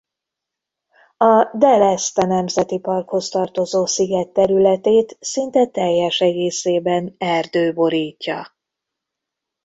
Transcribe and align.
A 1.17 1.57
Del 1.57 1.81
Este 1.83 2.25
Nemzeti 2.25 2.79
Parkhoz 2.79 3.29
tartozó 3.29 3.85
sziget 3.85 4.29
területét 4.29 5.17
szinte 5.19 5.65
teljes 5.67 6.19
egészében 6.21 7.15
erdő 7.17 7.73
borítja. 7.73 8.55